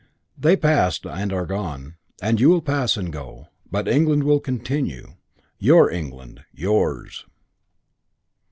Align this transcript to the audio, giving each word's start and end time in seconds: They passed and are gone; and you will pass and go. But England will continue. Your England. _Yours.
They 0.35 0.55
passed 0.57 1.05
and 1.05 1.31
are 1.31 1.45
gone; 1.45 1.93
and 2.23 2.39
you 2.41 2.49
will 2.49 2.63
pass 2.63 2.97
and 2.97 3.13
go. 3.13 3.49
But 3.69 3.87
England 3.87 4.23
will 4.23 4.39
continue. 4.39 5.13
Your 5.59 5.91
England. 5.91 6.41
_Yours. 6.57 7.25